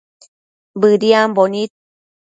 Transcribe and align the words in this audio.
Bëdiambo 0.81 1.43
nid 1.51 1.71